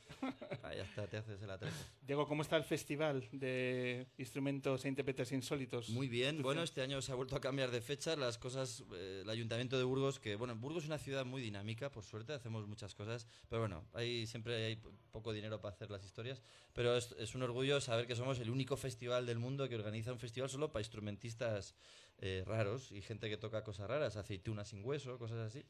[0.63, 1.77] Ah, ya está, te haces el atrezo.
[2.01, 5.89] Diego, ¿cómo está el festival de instrumentos e intérpretes insólitos?
[5.89, 9.21] Muy bien, bueno, este año se ha vuelto a cambiar de fecha, las cosas, eh,
[9.23, 12.67] el Ayuntamiento de Burgos, que bueno, Burgos es una ciudad muy dinámica, por suerte, hacemos
[12.67, 16.41] muchas cosas, pero bueno, hay, siempre hay po- poco dinero para hacer las historias,
[16.73, 20.19] pero es un orgullo saber que somos el único festival del mundo que organiza un
[20.19, 21.73] festival solo para instrumentistas
[22.19, 25.63] eh, raros y gente que toca cosas raras, aceitunas sin hueso, cosas así.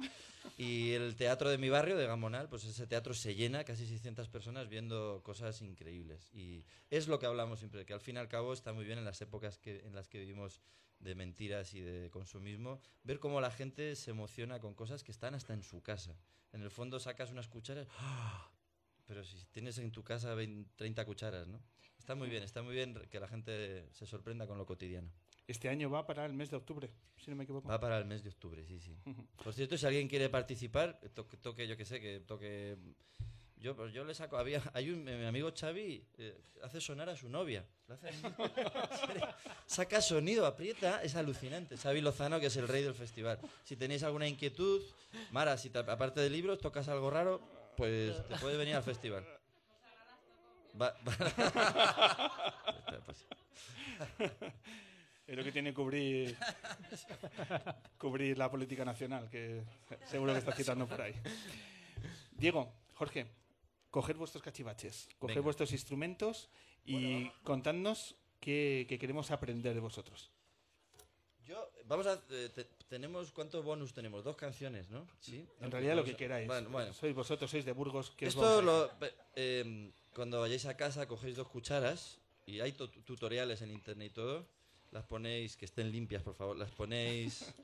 [0.58, 4.30] Y el teatro de mi barrio, de Gamonal, pues ese teatro se llena, casi 600
[4.30, 6.34] personas viendo cosas increíbles.
[6.34, 8.98] Y es lo que hablamos siempre, que al fin y al cabo está muy bien
[8.98, 10.62] en las épocas que, en las que vivimos
[11.00, 15.36] de mentiras y de consumismo, ver cómo la gente se emociona con cosas que están
[15.36, 16.18] hasta en su casa.
[16.54, 18.50] En el fondo sacas unas cucharas, ¡ah!
[19.06, 21.62] pero si tienes en tu casa 20, 30 cucharas, ¿no?
[22.00, 25.12] Está muy bien, está muy bien que la gente se sorprenda con lo cotidiano.
[25.48, 26.90] Este año va para el mes de octubre,
[27.24, 27.70] si no me equivoco.
[27.70, 28.98] Va para el mes de octubre, sí, sí.
[29.44, 32.76] Por cierto, si alguien quiere participar, toque, toque yo que sé, que toque...
[33.60, 37.16] Yo, pues yo le saco, había, hay un, mi amigo Xavi eh, hace sonar a
[37.16, 37.66] su novia.
[37.90, 38.10] Hace.
[39.66, 41.76] Saca sonido, aprieta, es alucinante.
[41.76, 43.40] Xavi Lozano, que es el rey del festival.
[43.64, 44.84] Si tenéis alguna inquietud,
[45.32, 47.42] Mara, si te- aparte de libros tocas algo raro,
[47.78, 49.26] pues te puedes venir al festival.
[50.80, 52.44] Va- va-
[53.06, 53.26] Pues,
[55.28, 56.38] Es lo que tiene cubrir
[57.98, 59.62] cubrir la política nacional, que
[60.06, 61.13] seguro que está citando por ahí.
[62.32, 63.28] Diego, Jorge,
[63.92, 65.44] coged vuestros cachivaches, coged Venga.
[65.44, 66.50] vuestros instrumentos
[66.86, 70.32] y contadnos qué, qué queremos aprender de vosotros.
[71.44, 72.22] Yo, vamos a.
[72.30, 74.24] eh, te- tenemos, ¿cuántos bonus tenemos?
[74.24, 75.08] Dos canciones, ¿no?
[75.20, 75.46] Sí.
[75.62, 76.48] En realidad lo que a- queráis.
[76.48, 76.94] Bueno, bueno.
[76.94, 78.12] Sois vosotros, sois de Burgos.
[78.18, 78.92] ¿qué Esto lo,
[79.36, 84.13] eh, cuando vayáis a casa cogéis dos cucharas y hay tu- tutoriales en internet y
[84.13, 84.46] todo.
[84.91, 86.58] Las ponéis, que estén limpias, por favor.
[86.58, 87.45] Las ponéis.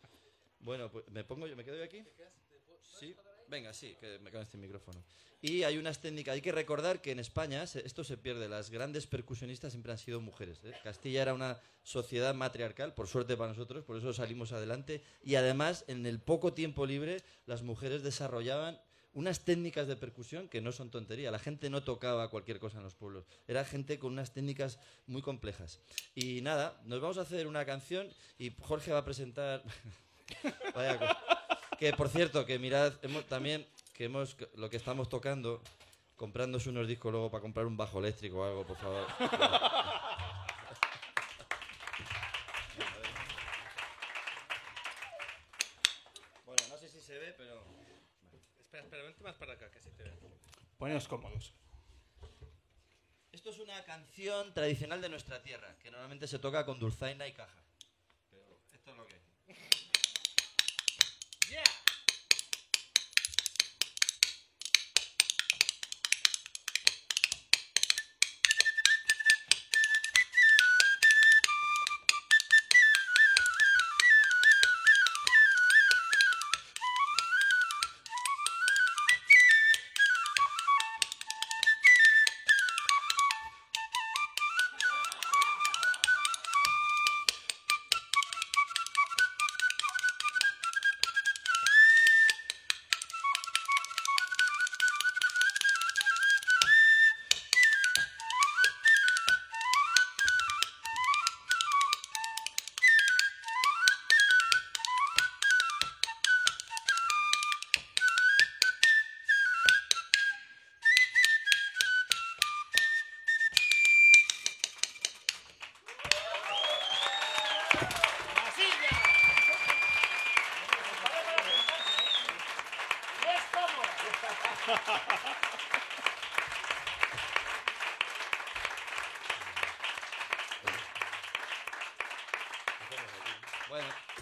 [0.59, 2.01] Bueno, pues me pongo yo, me quedo yo aquí.
[2.97, 3.13] Sí.
[3.49, 5.03] Venga, sí, que me cago en este micrófono.
[5.41, 6.35] Y hay unas técnicas.
[6.35, 8.47] Hay que recordar que en España se- esto se pierde.
[8.47, 10.61] Las grandes percusionistas siempre han sido mujeres.
[10.63, 10.71] ¿eh?
[10.81, 15.03] Castilla era una sociedad matriarcal, por suerte para nosotros, por eso salimos adelante.
[15.25, 18.79] Y además, en el poco tiempo libre, las mujeres desarrollaban
[19.13, 21.31] unas técnicas de percusión que no son tontería.
[21.31, 23.25] La gente no tocaba cualquier cosa en los pueblos.
[23.47, 25.79] Era gente con unas técnicas muy complejas.
[26.15, 29.63] Y nada, nos vamos a hacer una canción y Jorge va a presentar.
[30.75, 31.17] Vaya
[31.77, 35.61] que por cierto, que mirad, hemos, también que hemos lo que estamos tocando,
[36.15, 39.07] comprándose unos discos luego para comprar un bajo eléctrico o algo, por favor.
[46.45, 47.63] Bueno, no sé si se ve, pero
[48.73, 50.13] Espera, espera, vente más para acá, que así te veo.
[50.83, 51.53] Poneos cómodos.
[53.31, 57.31] esto es una canción tradicional de nuestra tierra, que normalmente se toca con dulzaina y
[57.31, 57.62] caja.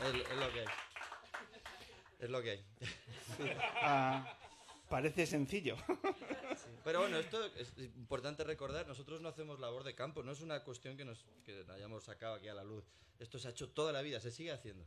[0.03, 0.65] Es, es lo que hay.
[2.19, 2.65] Es lo que hay.
[3.83, 4.37] Ah,
[4.89, 5.75] parece sencillo.
[6.83, 10.63] Pero bueno, esto es importante recordar, nosotros no hacemos labor de campo, no es una
[10.63, 12.83] cuestión que nos que hayamos sacado aquí a la luz.
[13.19, 14.85] Esto se ha hecho toda la vida, se sigue haciendo.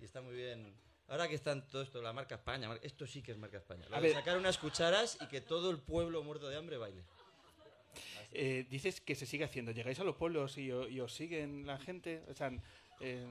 [0.00, 0.74] Y está muy bien.
[1.08, 3.86] Ahora que están todo esto, la marca España, esto sí que es marca España.
[3.88, 4.16] Lo A de ver.
[4.16, 7.02] sacar unas cucharas y que todo el pueblo muerto de hambre baile.
[8.32, 9.70] Eh, dices que se sigue haciendo.
[9.72, 12.24] ¿Llegáis a los pueblos y os siguen la gente?
[12.28, 12.50] O sea,
[13.00, 13.26] eh,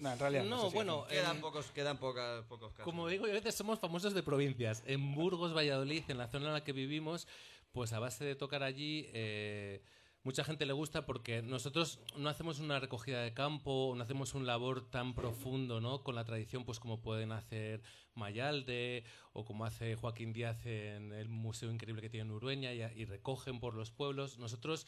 [0.00, 1.06] no, en realidad no, No, bueno.
[1.08, 2.84] Quedan pocos, quedan poca- pocos casos.
[2.84, 4.82] Como digo, yo a veces somos famosos de provincias.
[4.86, 7.26] En Burgos, Valladolid, en la zona en la que vivimos,
[7.72, 9.82] pues a base de tocar allí, eh,
[10.24, 14.46] mucha gente le gusta porque nosotros no hacemos una recogida de campo, no hacemos un
[14.46, 16.02] labor tan profundo, ¿no?
[16.04, 17.82] Con la tradición, pues como pueden hacer
[18.14, 22.82] Mayalde o como hace Joaquín Díaz en el museo increíble que tiene en Urueña y,
[22.82, 24.38] y recogen por los pueblos.
[24.38, 24.86] Nosotros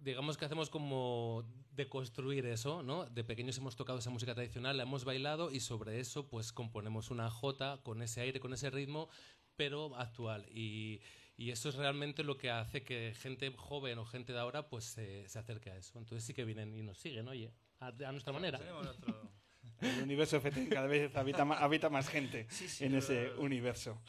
[0.00, 3.04] digamos que hacemos como deconstruir eso, ¿no?
[3.06, 7.10] De pequeños hemos tocado esa música tradicional, la hemos bailado y sobre eso pues componemos
[7.10, 9.08] una jota con ese aire, con ese ritmo,
[9.56, 10.46] pero actual.
[10.50, 11.00] Y,
[11.36, 14.84] y eso es realmente lo que hace que gente joven o gente de ahora pues
[14.84, 15.98] se, se acerque a eso.
[15.98, 18.58] Entonces sí que vienen y nos siguen, oye, a, a nuestra manera.
[18.58, 19.30] Tenemos nuestro-
[19.80, 23.38] El universo FT cada vez habita, ma- habita más gente sí, en es ese verdad.
[23.40, 24.00] universo.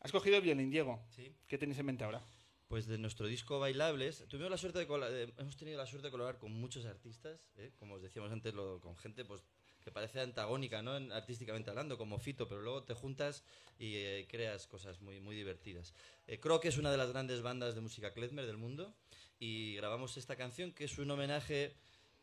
[0.00, 1.02] Has cogido el violín, Diego.
[1.10, 1.34] Sí.
[1.48, 2.22] ¿Qué tenéis en mente ahora?
[2.68, 6.38] Pues de nuestro disco Bailables, tuvimos la suerte de, hemos tenido la suerte de colaborar
[6.40, 7.72] con muchos artistas, ¿eh?
[7.78, 9.42] como os decíamos antes, con gente pues
[9.84, 10.96] que parece antagónica, ¿no?
[10.96, 13.44] En- artísticamente hablando, como Fito, pero luego te juntas
[13.78, 15.92] y eh, creas cosas muy, muy divertidas.
[16.26, 18.94] Eh, creo que es una de las grandes bandas de música klezmer del mundo
[19.38, 21.74] y grabamos esta canción que es un homenaje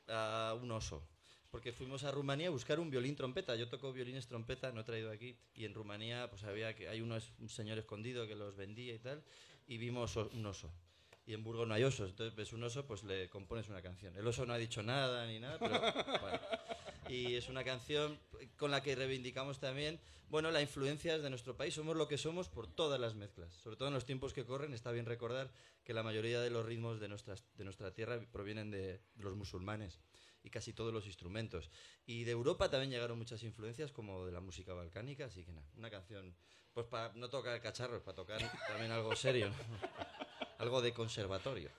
[0.07, 1.07] a un oso.
[1.51, 3.57] Porque fuimos a Rumanía a buscar un violín trompeta.
[3.57, 5.35] Yo toco violines trompeta, no he traído aquí.
[5.53, 8.99] Y en Rumanía, pues había que hay uno, un señor escondido que los vendía y
[8.99, 9.21] tal.
[9.71, 10.69] Y vimos un oso.
[11.25, 12.09] Y en Burgos no hay osos.
[12.09, 14.13] Entonces ves un oso, pues le compones una canción.
[14.17, 15.79] El oso no ha dicho nada ni nada, pero
[16.21, 16.39] bueno.
[17.07, 18.19] Y es una canción
[18.57, 21.73] con la que reivindicamos también, bueno, las influencias de nuestro país.
[21.73, 23.53] Somos lo que somos por todas las mezclas.
[23.53, 25.49] Sobre todo en los tiempos que corren, está bien recordar
[25.85, 29.37] que la mayoría de los ritmos de, nuestras, de nuestra tierra provienen de, de los
[29.37, 30.01] musulmanes
[30.43, 31.71] y casi todos los instrumentos.
[32.05, 35.71] Y de Europa también llegaron muchas influencias, como de la música balcánica, así que nada,
[35.77, 36.35] una canción,
[36.73, 39.49] pues para no tocar cacharros, para tocar también algo serio,
[40.57, 41.69] algo de conservatorio.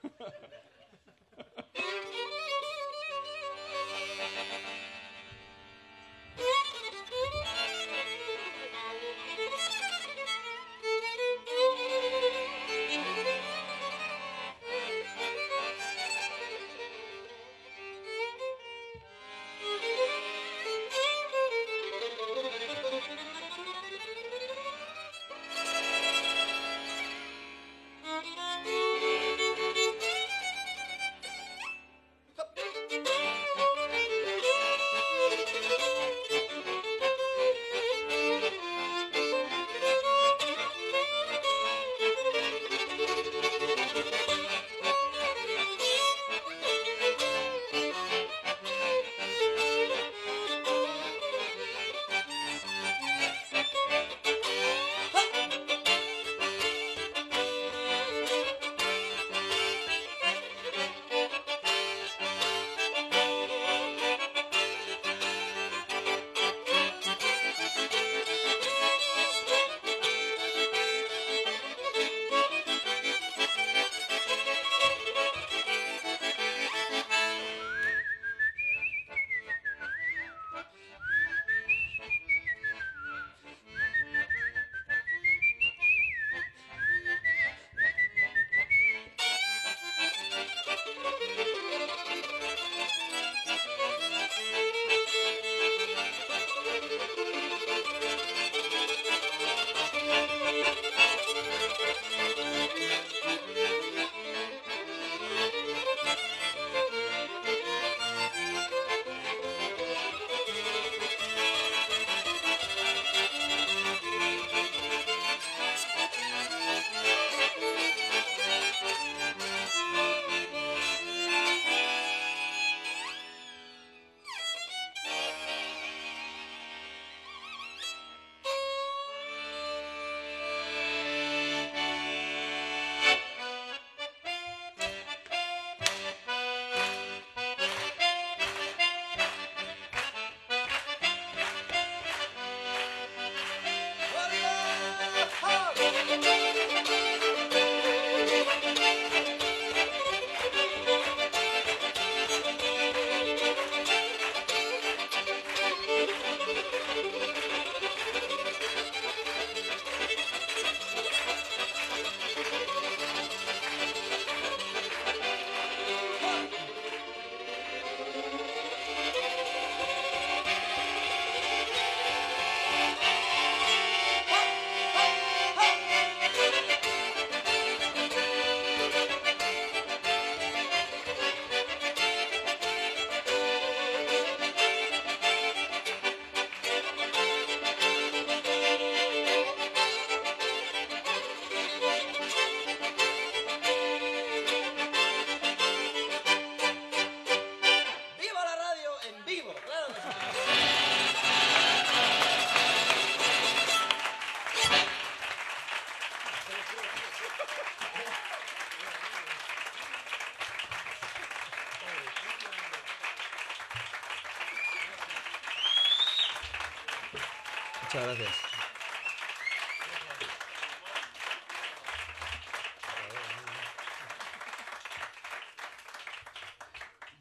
[217.93, 218.35] Muchas gracias.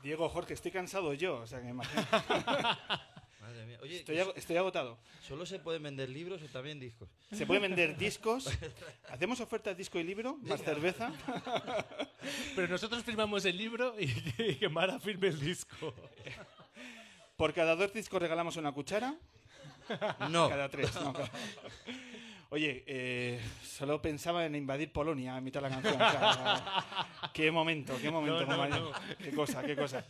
[0.03, 2.03] Diego, Jorge, estoy cansado yo, o sea que me imagino.
[3.41, 3.79] Madre mía.
[3.83, 4.99] Oye, Estoy, ag- estoy agotado.
[5.21, 7.09] ¿solo se pueden vender libros o también discos?
[7.33, 8.49] Se pueden vender discos.
[9.11, 11.13] Hacemos ofertas disco y libro, más cerveza.
[12.57, 14.05] Pero nosotros firmamos el libro y,
[14.39, 15.95] y que Mara firme el disco.
[17.37, 19.15] Por cada dos discos regalamos una cuchara.
[20.31, 20.49] No.
[20.51, 20.95] Cada tres.
[20.95, 21.13] no,
[22.51, 25.95] Oye, eh, solo pensaba en invadir Polonia a mitad de la canción.
[25.95, 28.93] o sea, qué momento, qué momento, No, no.
[29.19, 30.05] Qué cosa, qué cosa.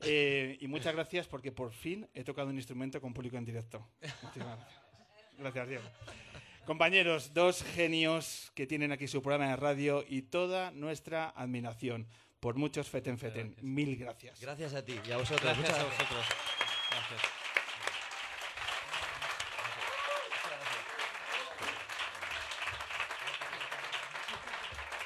[0.00, 3.86] Eh, y muchas gracias porque por fin he tocado un instrumento con público en directo.
[4.00, 4.46] Gracias.
[5.36, 5.84] Gracias, Diego.
[6.64, 12.06] Compañeros, dos genios que tienen aquí su programa de radio y toda nuestra admiración.
[12.40, 13.56] Por muchos feten feten.
[13.60, 14.40] Mil gracias.
[14.40, 15.42] Gracias a ti y a vosotros.
[15.42, 16.08] Gracias Muchas a gracias.
[16.10, 16.57] vosotros.